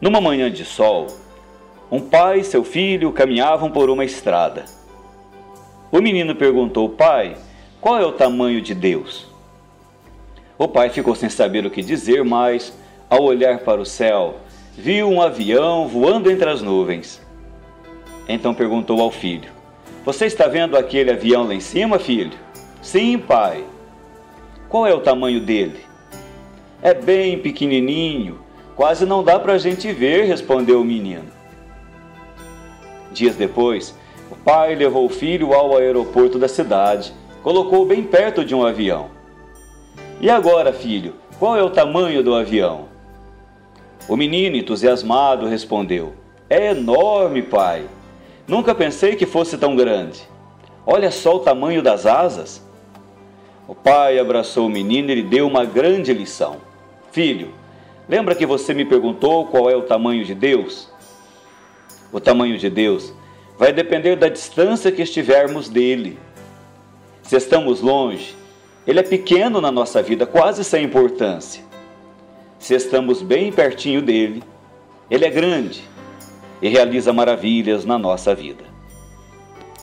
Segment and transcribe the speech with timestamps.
[0.00, 1.06] Numa manhã de sol,
[1.90, 4.66] um pai e seu filho caminhavam por uma estrada.
[5.90, 7.36] O menino perguntou: Pai,
[7.80, 9.26] qual é o tamanho de Deus?
[10.58, 12.76] O pai ficou sem saber o que dizer, mas,
[13.08, 14.36] ao olhar para o céu,
[14.76, 17.22] viu um avião voando entre as nuvens.
[18.28, 19.50] Então perguntou ao filho:
[20.04, 22.36] Você está vendo aquele avião lá em cima, filho?
[22.82, 23.64] Sim, pai.
[24.68, 25.80] Qual é o tamanho dele?
[26.82, 28.40] É bem pequenininho,
[28.76, 31.24] quase não dá para a gente ver, respondeu o menino.
[33.10, 33.96] Dias depois,
[34.30, 39.08] o pai levou o filho ao aeroporto da cidade, colocou bem perto de um avião.
[40.20, 42.86] E agora, filho, qual é o tamanho do avião?
[44.08, 46.12] O menino, entusiasmado, respondeu:
[46.48, 47.86] É enorme, pai.
[48.46, 50.22] Nunca pensei que fosse tão grande.
[50.86, 52.64] Olha só o tamanho das asas.
[53.66, 56.58] O pai abraçou o menino e lhe deu uma grande lição.
[57.10, 57.52] Filho,
[58.08, 60.90] lembra que você me perguntou qual é o tamanho de Deus?
[62.12, 63.12] O tamanho de Deus
[63.58, 66.18] vai depender da distância que estivermos dele.
[67.22, 68.34] Se estamos longe,
[68.86, 71.64] ele é pequeno na nossa vida, quase sem importância.
[72.58, 74.42] Se estamos bem pertinho dele,
[75.10, 75.84] ele é grande
[76.62, 78.75] e realiza maravilhas na nossa vida.